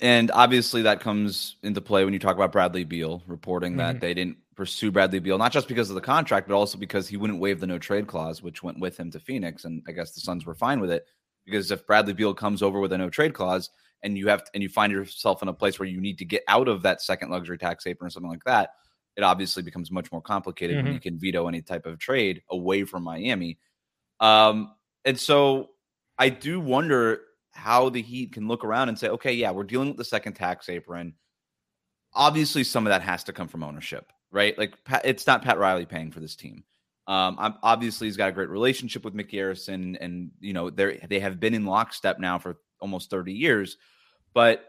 [0.00, 4.00] and obviously that comes into play when you talk about Bradley Beal reporting that Mhm.
[4.00, 7.16] they didn't pursue Bradley Beal, not just because of the contract, but also because he
[7.16, 9.64] wouldn't waive the no trade clause, which went with him to Phoenix.
[9.64, 11.06] And I guess the Suns were fine with it
[11.44, 13.70] because if Bradley Beal comes over with a no trade clause
[14.02, 16.42] and you have and you find yourself in a place where you need to get
[16.48, 18.70] out of that second luxury tax apron or something like that,
[19.16, 20.94] it obviously becomes much more complicated when Mhm.
[20.94, 23.58] you can veto any type of trade away from Miami.
[24.20, 25.70] Um, and so
[26.18, 29.88] I do wonder how the Heat can look around and say, okay, yeah, we're dealing
[29.88, 31.14] with the second tax apron.
[32.14, 34.56] Obviously, some of that has to come from ownership, right?
[34.58, 36.64] Like, it's not Pat Riley paying for this team.
[37.06, 41.04] Um, I'm, obviously, he's got a great relationship with Micky Arison, and you know they
[41.08, 43.76] they have been in lockstep now for almost 30 years.
[44.34, 44.64] But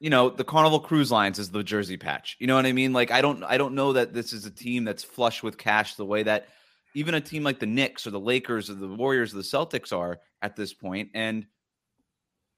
[0.00, 2.36] you know, the Carnival Cruise Lines is the jersey patch.
[2.38, 2.92] You know what I mean?
[2.92, 5.94] Like, I don't I don't know that this is a team that's flush with cash
[5.94, 6.48] the way that
[6.94, 9.96] even a team like the Knicks or the Lakers or the Warriors or the Celtics
[9.96, 11.10] are at this point.
[11.14, 11.46] And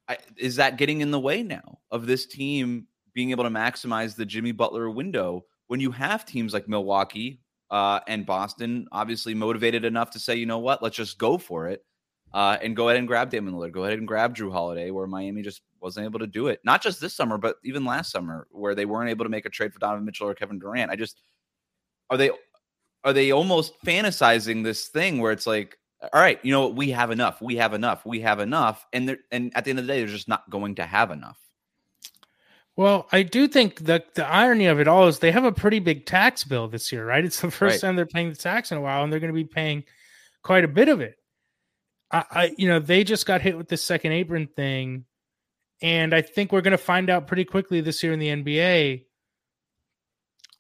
[0.06, 4.14] I, is that getting in the way now of this team being able to maximize
[4.14, 7.40] the Jimmy Butler window when you have teams like Milwaukee
[7.70, 11.68] Uh, and Boston obviously motivated enough to say, you know what, let's just go for
[11.68, 11.84] it
[12.32, 15.06] uh, and go ahead and grab Damian Lillard, go ahead and grab Jrue Holiday, where
[15.06, 16.60] Miami just wasn't able to do it.
[16.64, 19.50] Not just this summer, but even last summer, where they weren't able to make a
[19.50, 20.90] trade for Donovan Mitchell or Kevin Durant.
[20.90, 21.20] I just
[22.08, 22.30] are they
[23.04, 27.10] are they almost fantasizing this thing where it's like, all right, you know, we have
[27.10, 29.98] enough, we have enough, we have enough, and and at the end of the day,
[29.98, 31.38] they're just not going to have enough.
[32.78, 35.80] Well, I do think that the irony of it all is they have a pretty
[35.80, 37.24] big tax bill this year, right?
[37.24, 37.88] It's the first Right.
[37.88, 39.82] time they're paying the tax in a while, and they're going to be paying
[40.44, 41.16] quite a bit of it.
[42.12, 45.06] I, I, you know, they just got hit with this second apron thing,
[45.82, 49.06] and I think we're going to find out pretty quickly this year in the NBA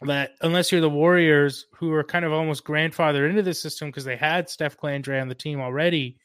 [0.00, 4.04] that unless you're the Warriors, who are kind of almost grandfathered into the system because
[4.04, 6.18] they had Steph Klay and Dre on the team already,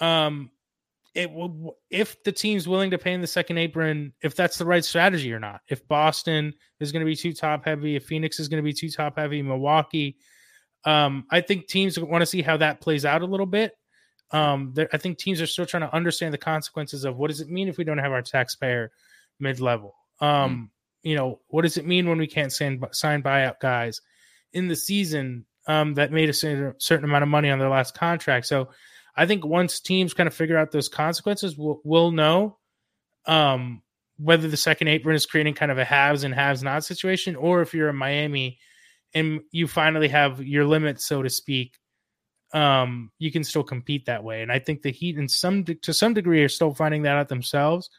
[0.00, 0.50] um,
[1.14, 4.64] it will if the team's willing to pay in the second apron, if that's the
[4.64, 5.60] right strategy or not.
[5.68, 8.72] If Boston is going to be too top heavy, if Phoenix is going to be
[8.72, 10.16] too top heavy, Milwaukee,
[10.84, 13.72] um, I think teams want to see how that plays out a little bit.
[14.30, 17.48] Um, I think teams are still trying to understand the consequences of what does it
[17.48, 18.92] mean if we don't have our taxpayer
[19.40, 19.94] mid level.
[20.20, 20.70] Um,
[21.02, 24.02] You know, what does it mean when we can't sign, sign buyout guys
[24.52, 28.46] in the season um, that made a certain amount of money on their last contract?
[28.46, 28.68] So
[29.20, 32.56] I think once teams kind of figure out those consequences, we'll, we'll know
[33.26, 33.82] um,
[34.16, 37.60] whether the second apron is creating kind of a haves and haves not situation, or
[37.60, 38.58] if you're in Miami
[39.12, 41.76] and you finally have your limits, so to speak,
[42.54, 44.40] um, you can still compete that way.
[44.40, 47.28] And I think the Heat, in some to some degree, are still finding that out
[47.28, 47.90] themselves.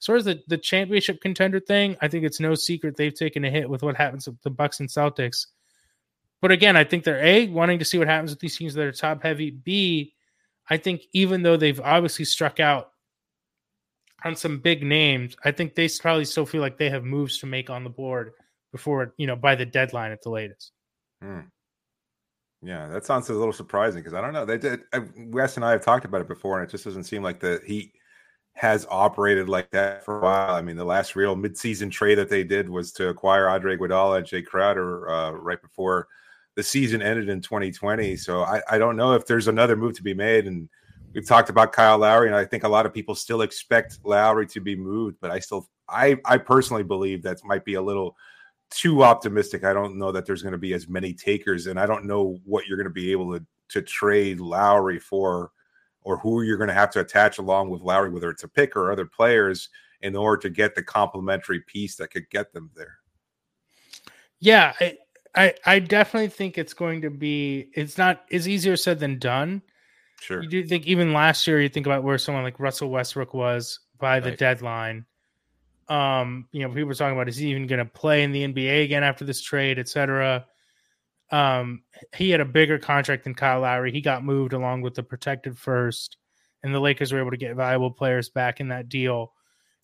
[0.00, 3.44] As far as the, the championship contender thing, I think it's no secret they've taken
[3.44, 5.46] a hit with what happens with the Bucks and Celtics.
[6.42, 8.84] But again, I think they're a wanting to see what happens with these teams that
[8.84, 9.52] are top heavy.
[9.52, 10.14] B,
[10.70, 12.90] I think even though they've obviously struck out
[14.24, 17.46] on some big names, I think they probably still feel like they have moves to
[17.46, 18.32] make on the board
[18.72, 20.72] before you know by the deadline at the latest.
[21.22, 21.40] Hmm.
[22.60, 24.44] Yeah, that sounds a little surprising because I don't know.
[24.44, 24.80] They did.
[24.92, 27.38] I, Wes and I have talked about it before, and it just doesn't seem like
[27.38, 27.92] the Heat
[28.54, 30.54] has operated like that for a while.
[30.54, 34.18] I mean, the last real midseason trade that they did was to acquire Andre Iguodala
[34.18, 36.08] and Jae Crowder uh, right before
[36.58, 38.16] the season ended in 2020.
[38.16, 40.48] So I, I don't know if there's another move to be made.
[40.48, 40.68] And
[41.14, 44.44] we've talked about Kyle Lowry, and I think a lot of people still expect Lowry
[44.48, 48.16] to be moved, but I still, I, I personally believe that might be a little
[48.70, 49.62] too optimistic.
[49.62, 52.40] I don't know that there's going to be as many takers, and I don't know
[52.44, 55.52] what you're going to be able to to trade Lowry for,
[56.02, 58.74] or who you're going to have to attach along with Lowry, whether it's a pick
[58.74, 59.68] or other players,
[60.00, 62.96] in order to get the complementary piece that could get them there.
[64.40, 64.72] Yeah,
[65.38, 67.70] I I definitely think it's going to be.
[67.74, 68.24] It's not.
[68.30, 69.62] It's easier said than done.
[70.20, 70.42] Sure.
[70.42, 73.78] You do think even last year, you think about where someone like Russell Westbrook was
[73.98, 74.38] by the Right.
[74.38, 75.06] deadline.
[75.88, 78.42] Um, you know, people were talking about is he even going to play in the
[78.42, 80.44] NBA again after this trade, et cetera.
[81.30, 81.84] Um,
[82.16, 83.92] he had a bigger contract than Kyle Lowry.
[83.92, 86.16] He got moved along with the protected first,
[86.62, 89.32] and the Lakers were able to get valuable players back in that deal.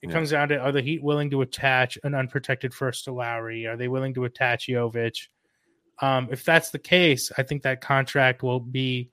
[0.03, 0.15] It Yeah.
[0.15, 3.67] comes down to are the Heat willing to attach an unprotected first to Lowry?
[3.67, 5.29] Are they willing to attach Jovic?
[6.01, 9.11] Um, if that's the case, I think that contract will be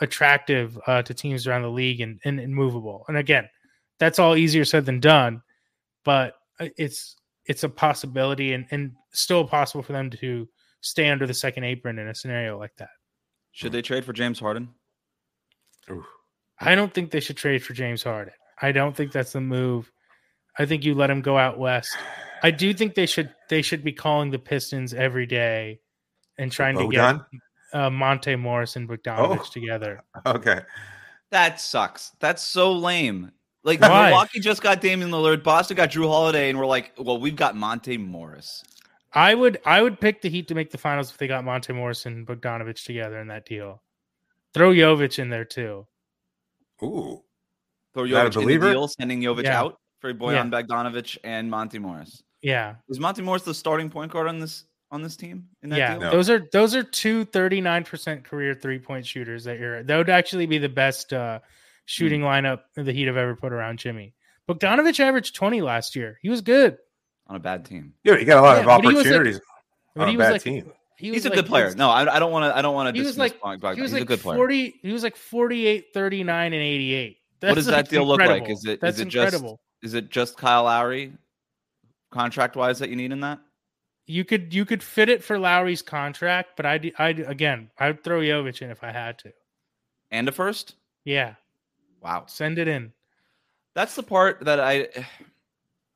[0.00, 3.04] attractive uh, to teams around the league and, and, and movable.
[3.08, 3.48] And again,
[3.98, 5.42] that's all easier said than done,
[6.04, 10.46] but uh, it's it's a possibility and, and still possible for them to
[10.82, 12.90] stay under the second apron in a scenario like that.
[13.52, 14.68] Should they trade for James Harden?
[15.90, 16.04] Oof.
[16.60, 18.34] I don't think they should trade for James Harden.
[18.60, 19.90] I don't think that's the move.
[20.58, 21.96] I think you let him go out west.
[22.42, 25.80] I do think they should they should be calling the Pistons every day
[26.38, 27.16] and trying to get
[27.72, 29.50] uh, Monte Morris and Bogdanovich Oh.
[29.52, 30.02] together.
[30.26, 30.60] Okay.
[31.30, 32.12] That sucks.
[32.20, 33.30] That's so lame.
[33.64, 34.06] Like Why?
[34.08, 37.54] Milwaukee just got Damian Lillard, Boston got Jrue Holiday, and we're like, well, we've got
[37.54, 38.62] Monte Morris.
[39.12, 41.72] I would I would pick the Heat to make the finals if they got Monte
[41.72, 43.82] Morris and Bogdanovich together in that deal.
[44.54, 45.86] Throw Jovic in there too.
[46.82, 47.22] Ooh.
[47.94, 49.60] Throw Not a Jovic in the deal, sending Jovic Yeah.
[49.60, 52.22] out for Bojan Bogdanovich and Monte Morris.
[52.42, 52.76] Yeah.
[52.88, 55.48] Is Monte Morris the starting point guard on this on this team?
[55.62, 55.92] In that yeah.
[55.92, 56.00] deal?
[56.02, 56.10] No.
[56.10, 60.58] Those are those are two 39% career three-point shooters that you're that would actually be
[60.58, 61.40] the best uh
[61.84, 64.14] shooting lineup the Heat have ever put around Jimmy.
[64.48, 66.18] Bogdanovich averaged 20 last year.
[66.22, 66.78] He was good.
[67.26, 67.92] on a bad team.
[68.04, 69.40] Yeah, he got a lot Yeah, of but like- opportunities
[69.94, 70.72] But on a bad like team.
[70.96, 71.74] he He's a like- good player.
[71.74, 72.56] No, I, I don't want to.
[72.56, 73.76] I don't want to He was like Bog- Bogdan.
[73.76, 74.36] he was He's like a good player.
[74.36, 77.16] 40 he was like 48 39 and 88.
[77.40, 78.48] What does That's, that deal look like?
[78.48, 79.60] Is it is That's it just incredible.
[79.82, 81.12] is it just Kyle Lowry
[82.10, 83.38] contract wise that you need in that?
[84.08, 88.20] You could you could fit it for Lowry's contract, but I'd I again I'd throw
[88.20, 89.32] Jovic in if I had to.
[90.10, 90.74] And a first?
[91.04, 91.34] Yeah,
[92.00, 92.24] Wow.
[92.26, 92.92] send it in.
[93.74, 94.88] That's the part that I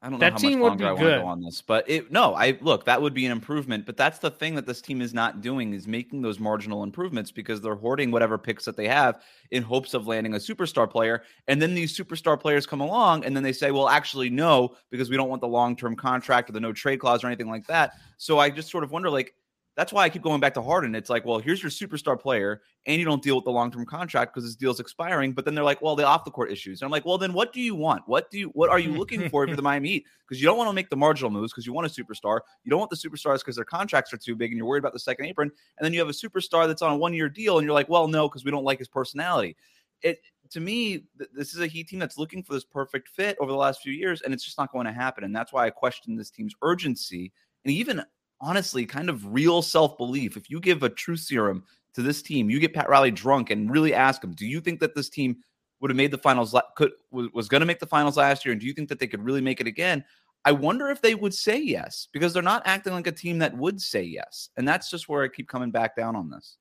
[0.04, 1.62] I don't know That how team much would longer I want to go on this,
[1.62, 3.86] but it no, I look that would be an improvement.
[3.86, 7.30] But that's the thing that this team is not doing is making those marginal improvements
[7.30, 11.22] because they're hoarding whatever picks that they have in hopes of landing a superstar player.
[11.46, 15.08] And then these superstar players come along, and then they say, "Well, actually, no, because
[15.08, 17.68] we don't want the long term contract or the no trade clause or anything like
[17.68, 19.34] that." So I just sort of wonder, like.
[19.74, 20.94] That's why I keep going back to Harden.
[20.94, 23.86] It's like, well, here's your superstar player, and you don't deal with the long term
[23.86, 25.32] contract because his deal's expiring.
[25.32, 26.82] But then they're like, well, the off the court issues.
[26.82, 28.02] And I'm like, well, then what do you want?
[28.06, 30.06] What do you what are you looking for for the Miami Heat?
[30.28, 32.40] Because you don't want to make the marginal moves because you want a superstar.
[32.64, 34.92] You don't want the superstars because their contracts are too big and you're worried about
[34.92, 35.50] the second apron.
[35.78, 37.88] And then you have a superstar that's on a one year deal, and you're like,
[37.88, 39.56] well, no, because we don't like his personality.
[40.02, 43.38] It to me, th- this is a Heat team that's looking for this perfect fit
[43.40, 45.24] over the last few years, and it's just not going to happen.
[45.24, 47.32] And that's why I question this team's urgency
[47.64, 48.02] and even
[48.42, 50.36] honestly kind of real self belief.
[50.36, 53.70] If you give a truth serum to this team, you get Pat Riley drunk and
[53.70, 55.36] really ask him, do you think that this team
[55.80, 56.54] would have made the finals?
[56.76, 58.98] Could was, was going to make the finals last year, and do you think that
[58.98, 60.04] they could really make it again?
[60.44, 63.56] I wonder if they would say yes because they're not acting like a team that
[63.56, 66.56] would say yes, and that's just where I keep coming back down on this.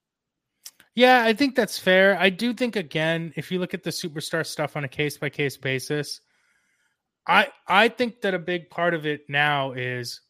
[0.93, 2.19] Yeah, I think that's fair.
[2.19, 5.29] I do think again, if you look at the superstar stuff on a case by
[5.29, 6.21] case basis,
[7.27, 10.21] I I think that a big part of it now is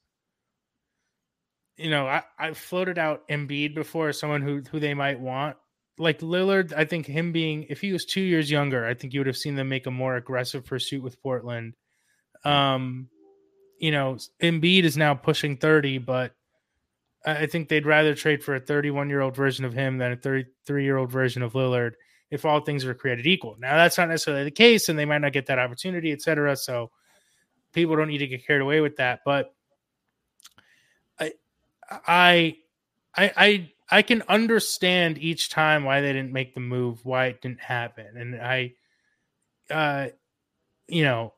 [1.81, 5.57] you know, I, I floated out Embiid before as someone who who they might want.
[5.97, 9.19] Like Lillard, I think him being if he was two years younger, I think you
[9.19, 11.73] would have seen them make a more aggressive pursuit with Portland.
[12.43, 13.09] Um,
[13.79, 16.33] you know, Embiid is now pushing 30, but
[17.25, 20.15] I think they'd rather trade for a 31 year old version of him than a
[20.15, 21.93] 33 year old version of Lillard
[22.31, 23.57] if all things were created equal.
[23.59, 26.55] Now, that's not necessarily the case, and they might not get that opportunity, et cetera.
[26.55, 26.89] So
[27.73, 29.19] people don't need to get carried away with that.
[29.25, 29.53] But
[32.08, 32.58] I,
[33.15, 37.41] I, I, I can understand each time why they didn't make the move, why it
[37.41, 38.15] didn't happen.
[38.15, 38.73] And I,
[39.69, 40.08] uh,
[40.88, 41.34] you know,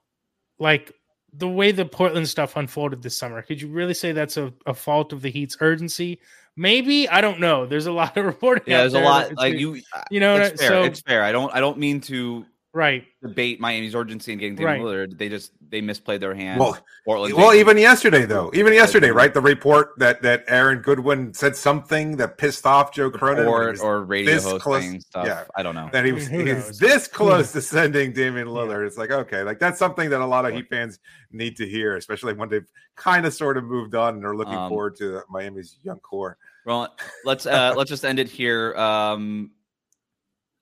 [0.60, 0.94] like
[1.34, 4.74] the way the Portland stuff unfolded this summer, could you really say that's a, a
[4.74, 6.20] fault of the Heat's urgency?
[6.56, 7.66] Maybe I don't know.
[7.66, 8.66] There's a lot of reporting.
[8.68, 9.82] Yeah, there's a lot like you.
[10.12, 10.70] you know, it's fair.
[10.70, 11.24] so it's fair.
[11.24, 11.54] I don't.
[11.54, 13.06] I don't mean to right.
[13.22, 15.08] debate Miami's urgency in getting Damian Right.
[15.08, 15.18] Lillard.
[15.18, 16.60] They just they misplayed their hand.
[16.60, 17.34] Well, Portland.
[17.36, 19.34] Well, even yesterday, though, even yesterday, right?
[19.34, 24.04] The report that that Aaron Goodwin said something that pissed off Joe Cronin, or, or
[24.04, 25.26] radio this hosting close- stuff.
[25.26, 25.44] yeah.
[25.56, 25.90] I don't know.
[25.94, 28.86] that he I was mean, who he's this close to sending Damian Lillard.
[28.86, 31.00] It's like okay, like that's something that a lot of Heat fans
[31.32, 34.54] need to hear, especially when they've kind of sort of moved on and are looking
[34.56, 36.38] Um, forward to Miami's young core.
[36.66, 38.76] Well, let's uh let's just end it here.
[38.78, 39.52] Um,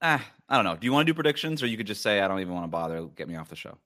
[0.02, 0.76] ah, I don't know.
[0.76, 2.66] Do you want to do predictions, or you could just say I don't even want
[2.66, 3.04] to bother?
[3.16, 3.78] Get me off the show.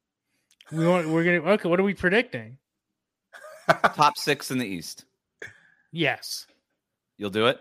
[0.72, 1.70] We want, we're gonna okay.
[1.70, 2.58] What are we predicting?
[3.96, 5.06] Top six in the East.
[5.92, 6.48] Yes,
[7.18, 7.60] You'll do it.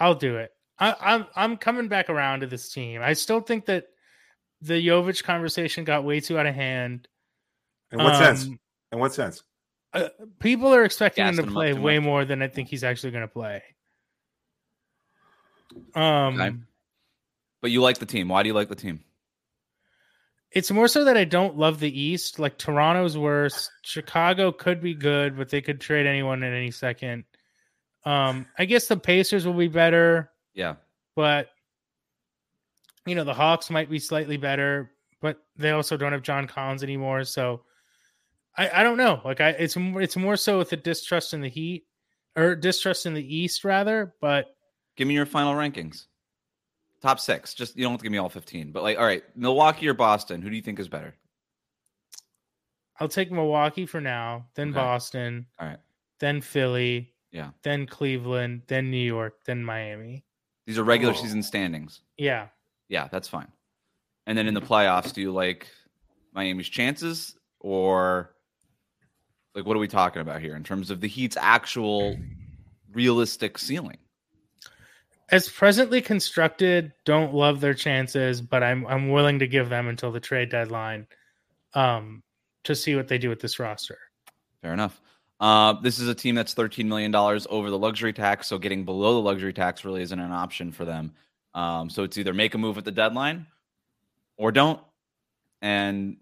[0.00, 0.50] I'll do it.
[0.78, 3.02] I, I'm I'm coming back around to this team.
[3.02, 3.88] I still think that
[4.62, 7.06] the Jovic conversation got way too out of hand.
[7.92, 8.44] In what sense?
[8.46, 8.58] Um,
[8.92, 9.42] In what sense?
[9.92, 10.08] uh,
[10.40, 12.04] people are expecting him Gassing to him up play too way much.
[12.06, 13.62] more than I think he's actually going to play.
[15.94, 16.56] Um, Okay.
[17.62, 18.28] But you like the team.
[18.28, 19.00] Why do you like the team?
[20.54, 22.38] it's more so that I don't love the East.
[22.38, 23.70] Like Toronto's worse.
[23.80, 27.24] Chicago could be good, but they could trade anyone at any second.
[28.04, 30.74] Um, I guess the Pacers will be better, Yeah.
[31.16, 31.48] but
[33.06, 34.90] you know the Hawks might be slightly better,
[35.22, 37.24] but they also don't have John Collins anymore.
[37.24, 37.62] So
[38.54, 39.22] I, I don't know.
[39.24, 41.84] Like I, it's it's more so with the distrust in the Heat
[42.36, 44.14] or distrust in the East rather.
[44.20, 44.54] But
[44.96, 46.04] Give me your final rankings.
[47.02, 47.52] Top six.
[47.52, 48.70] Just you don't have to give me all fifteen.
[48.72, 50.40] But like, all right, Milwaukee or Boston?
[50.40, 51.14] Who do you think is better?
[53.00, 54.76] I'll take Milwaukee for now, then Okay.
[54.76, 55.78] Boston, All right.
[56.20, 57.50] then Philly, Yeah.
[57.62, 60.24] then Cleveland, then New York, then Miami.
[60.66, 61.16] These are regular Oh.
[61.16, 62.02] season standings.
[62.16, 62.48] Yeah.
[62.88, 63.50] Yeah, that's fine.
[64.26, 65.66] And then in the playoffs, do you like
[66.32, 68.36] Miami's chances or
[69.54, 72.16] like what are we talking about here in terms of the Heat's actual
[72.92, 73.98] realistic ceiling?
[75.32, 80.12] As presently constructed, don't love their chances, but I'm I'm willing to give them until
[80.12, 81.06] the trade deadline
[81.74, 82.22] um
[82.64, 83.98] to see what they do with this roster.
[84.60, 85.00] Fair enough.
[85.40, 88.46] Uh, this is a team that's $13 million over the luxury tax.
[88.46, 91.12] So getting below the luxury tax really isn't an option for them.
[91.52, 93.46] Um, so it's either make a move at the deadline
[94.36, 94.78] or don't
[95.60, 96.18] and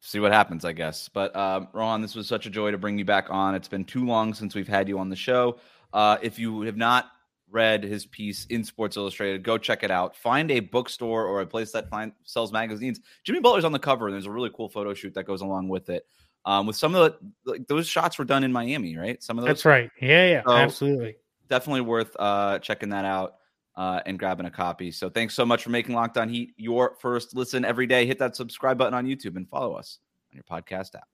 [0.00, 1.08] see what happens, I guess.
[1.08, 3.54] But um, Rohan, this was such a joy to bring you back on.
[3.54, 5.58] It's been too long since we've had you on the show.
[5.92, 7.12] Uh, if you have not
[7.50, 10.16] read his piece in Sports Illustrated, go check it out.
[10.16, 13.00] Find a bookstore or a place that find, sells magazines.
[13.24, 15.68] Jimmy Butler's on the cover, and there's a really cool photo shoot that goes along
[15.68, 16.06] with it.
[16.44, 17.12] Um, with some of
[17.44, 19.20] the like, those shots were done in Miami, right?
[19.22, 19.90] Some of those That's right.
[20.00, 21.16] Yeah, yeah, So- absolutely.
[21.48, 23.36] definitely worth uh, checking that out
[23.76, 24.90] uh, and grabbing a copy.
[24.92, 28.06] So thanks so much for making Locked On Heat your first listen every day.
[28.06, 29.98] Hit that subscribe button on YouTube and follow us
[30.32, 31.08] on your podcast app.